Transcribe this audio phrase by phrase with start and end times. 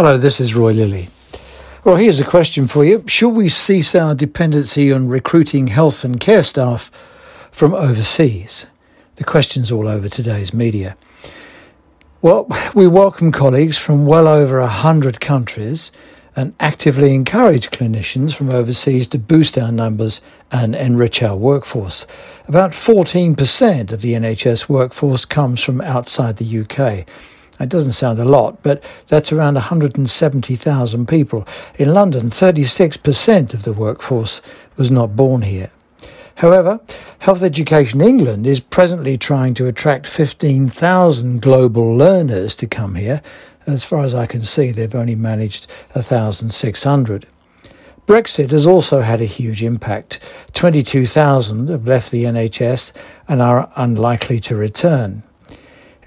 [0.00, 1.08] Hello, this is Roy Lilly.
[1.82, 3.02] Well, here's a question for you.
[3.08, 6.92] Should we cease our dependency on recruiting health and care staff
[7.50, 8.66] from overseas?
[9.16, 10.96] The question's all over today's media.
[12.22, 15.90] Well, we welcome colleagues from well over a hundred countries
[16.36, 20.20] and actively encourage clinicians from overseas to boost our numbers
[20.52, 22.06] and enrich our workforce.
[22.46, 27.04] About 14% of the NHS workforce comes from outside the UK.
[27.60, 31.46] It doesn't sound a lot, but that's around 170,000 people.
[31.76, 34.40] In London, 36% of the workforce
[34.76, 35.70] was not born here.
[36.36, 36.78] However,
[37.18, 43.20] Health Education England is presently trying to attract 15,000 global learners to come here.
[43.66, 47.26] As far as I can see, they've only managed 1,600.
[48.06, 50.20] Brexit has also had a huge impact.
[50.54, 52.92] 22,000 have left the NHS
[53.26, 55.24] and are unlikely to return.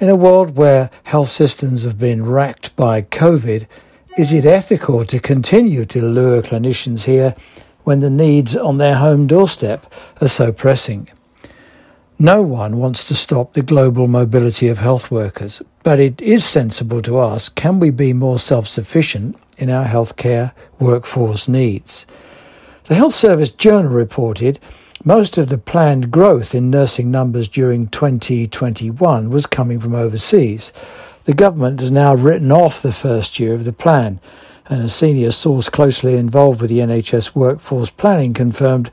[0.00, 3.66] In a world where health systems have been racked by COVID,
[4.16, 7.34] is it ethical to continue to lure clinicians here
[7.84, 11.10] when the needs on their home doorstep are so pressing?
[12.18, 17.02] No one wants to stop the global mobility of health workers, but it is sensible
[17.02, 22.06] to ask can we be more self sufficient in our healthcare workforce needs?
[22.84, 24.60] The Health Service Journal reported
[25.04, 30.74] most of the planned growth in nursing numbers during 2021 was coming from overseas.
[31.24, 34.20] The government has now written off the first year of the plan,
[34.68, 38.90] and a senior source closely involved with the NHS workforce planning confirmed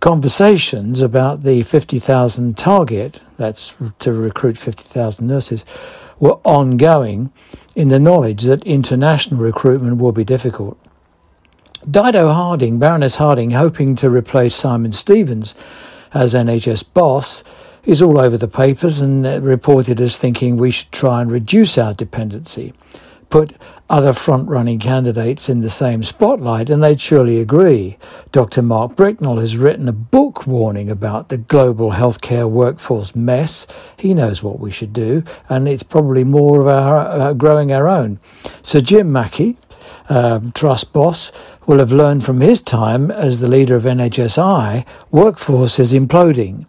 [0.00, 5.64] conversations about the 50,000 target, that's to recruit 50,000 nurses,
[6.20, 7.32] were ongoing
[7.74, 10.78] in the knowledge that international recruitment will be difficult.
[11.88, 15.54] Dido Harding, Baroness Harding, hoping to replace Simon Stevens
[16.12, 17.42] as NHS boss,
[17.84, 21.94] is all over the papers and reported as thinking we should try and reduce our
[21.94, 22.74] dependency,
[23.30, 23.56] put
[23.88, 27.96] other front running candidates in the same spotlight, and they'd surely agree.
[28.32, 28.60] Dr.
[28.60, 33.66] Mark Britnell has written a book warning about the global healthcare workforce mess.
[33.96, 37.88] He knows what we should do, and it's probably more of our uh, growing our
[37.88, 38.20] own.
[38.60, 39.56] Sir Jim Mackey,
[40.08, 41.32] uh, Trust boss,
[41.66, 46.66] will have learned from his time as the leader of NHSI, workforce is imploding.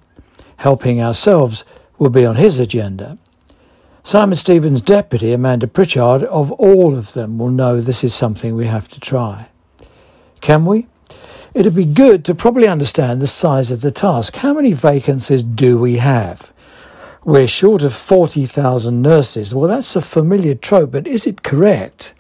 [0.57, 1.63] Helping ourselves
[1.97, 3.17] will be on his agenda.
[4.03, 8.65] Simon Stevens' deputy, Amanda Pritchard, of all of them will know this is something we
[8.65, 9.47] have to try.
[10.41, 10.87] Can we?
[11.53, 14.35] It'd be good to probably understand the size of the task.
[14.37, 16.53] How many vacancies do we have?
[17.23, 19.53] We're short of 40,000 nurses.
[19.53, 22.13] Well, that's a familiar trope, but is it correct?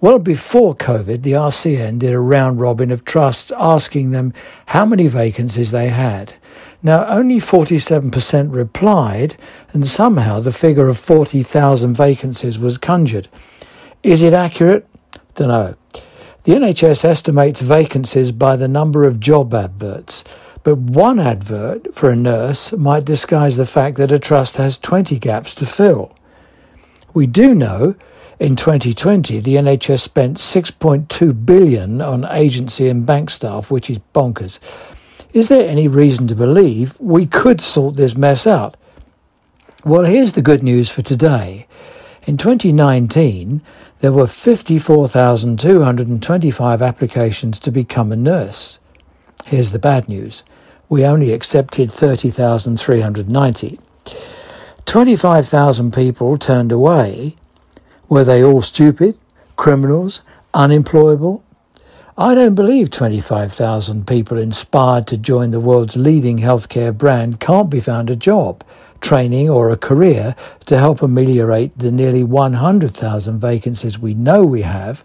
[0.00, 4.34] Well, before COVID, the RCN did a round robin of trusts asking them
[4.66, 6.34] how many vacancies they had.
[6.82, 9.36] Now, only 47% replied,
[9.72, 13.28] and somehow the figure of 40,000 vacancies was conjured.
[14.02, 14.86] Is it accurate?
[15.34, 15.76] Don't know.
[16.42, 20.24] The NHS estimates vacancies by the number of job adverts,
[20.62, 25.18] but one advert for a nurse might disguise the fact that a trust has 20
[25.18, 26.14] gaps to fill.
[27.14, 27.94] We do know
[28.40, 34.58] in 2020, the NHS spent 6.2 billion on agency and bank staff, which is bonkers.
[35.32, 38.76] Is there any reason to believe we could sort this mess out?
[39.84, 41.66] Well, here's the good news for today.
[42.26, 43.62] In 2019,
[43.98, 48.80] there were 54,225 applications to become a nurse.
[49.46, 50.42] Here's the bad news.
[50.88, 53.78] We only accepted 30,390.
[54.86, 57.36] 25,000 people turned away
[58.14, 59.18] were they all stupid,
[59.56, 60.22] criminals,
[60.54, 61.42] unemployable?
[62.16, 67.80] I don't believe 25,000 people inspired to join the world's leading healthcare brand can't be
[67.80, 68.62] found a job,
[69.00, 70.36] training, or a career
[70.66, 75.02] to help ameliorate the nearly 100,000 vacancies we know we have,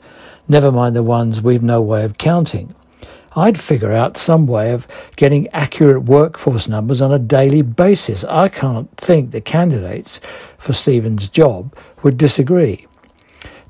[0.47, 2.75] never mind the ones we've no way of counting.
[3.35, 8.23] I'd figure out some way of getting accurate workforce numbers on a daily basis.
[8.25, 10.19] I can't think the candidates
[10.59, 12.85] for Stevens' job would disagree.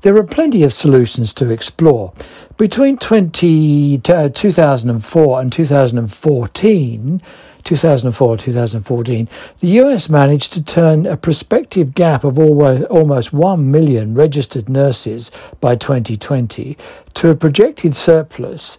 [0.02, 2.14] There are plenty of solutions to explore.
[2.56, 7.22] Between 20, uh, 2004 and 2014,
[7.62, 9.28] 2004 2014,
[9.58, 15.30] the US managed to turn a prospective gap of almost 1 million registered nurses
[15.60, 16.78] by 2020
[17.12, 18.78] to a projected surplus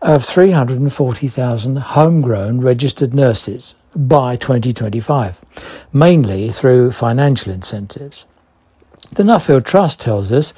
[0.00, 5.42] of 340,000 homegrown registered nurses by 2025,
[5.92, 8.24] mainly through financial incentives.
[9.14, 10.54] The Nuffield Trust tells us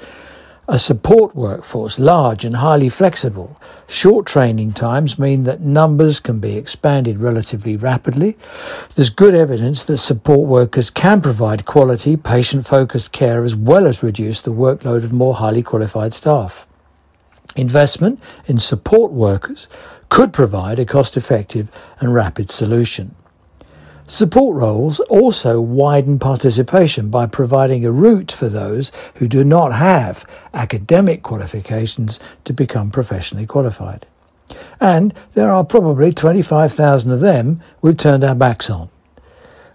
[0.65, 3.59] a support workforce, large and highly flexible.
[3.85, 8.37] Short training times mean that numbers can be expanded relatively rapidly.
[8.95, 14.01] There's good evidence that support workers can provide quality, patient focused care as well as
[14.01, 16.65] reduce the workload of more highly qualified staff.
[17.57, 19.67] Investment in support workers
[20.07, 21.69] could provide a cost effective
[21.99, 23.15] and rapid solution.
[24.07, 30.27] Support roles also widen participation by providing a route for those who do not have
[30.53, 34.05] academic qualifications to become professionally qualified.
[34.79, 38.89] And there are probably 25,000 of them we've turned our backs on.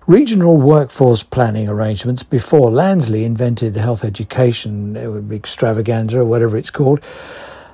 [0.07, 6.71] Regional workforce planning arrangements before Lansley invented the health education uh, extravaganza or whatever it's
[6.71, 7.01] called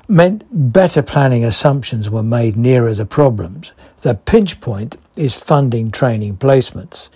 [0.08, 3.72] meant better planning assumptions were made nearer the problems.
[4.02, 7.08] The pinch point is funding training placements.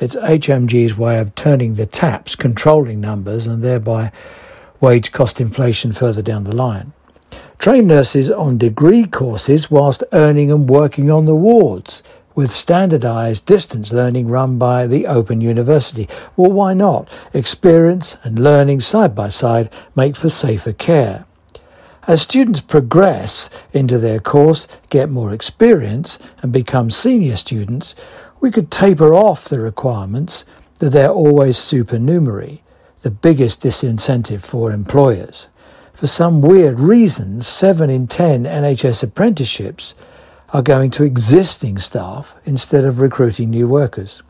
[0.00, 4.10] It's HMG's way of turning the taps, controlling numbers, and thereby
[4.80, 6.92] wage cost inflation further down the line.
[7.58, 12.02] Train nurses on degree courses whilst earning and working on the wards,
[12.34, 16.08] with standardized distance learning run by the Open University.
[16.36, 17.08] Well, why not?
[17.32, 21.24] Experience and learning side by side make for safer care.
[22.06, 27.94] As students progress into their course, get more experience, and become senior students,
[28.40, 30.44] we could taper off the requirements
[30.80, 32.62] that they're always supernumerary,
[33.00, 35.48] the biggest disincentive for employers.
[35.94, 39.94] For some weird reason, 7 in 10 NHS apprenticeships
[40.52, 44.22] are going to existing staff instead of recruiting new workers.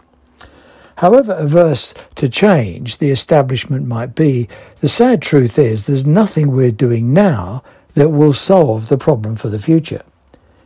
[0.96, 4.48] However averse to change the establishment might be,
[4.80, 7.62] the sad truth is there's nothing we're doing now
[7.94, 10.02] that will solve the problem for the future.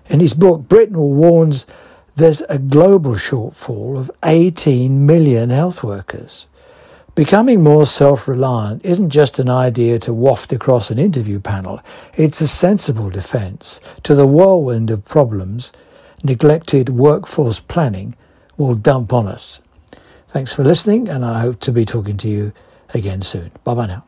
[0.08, 1.66] In his book, Britnell warns
[2.16, 6.46] there's a global shortfall of 18 million health workers.
[7.14, 11.80] Becoming more self reliant isn't just an idea to waft across an interview panel,
[12.16, 15.72] it's a sensible defence to the whirlwind of problems
[16.22, 18.14] neglected workforce planning
[18.56, 19.60] will dump on us.
[20.28, 22.52] Thanks for listening, and I hope to be talking to you
[22.92, 23.50] again soon.
[23.64, 24.07] Bye bye now.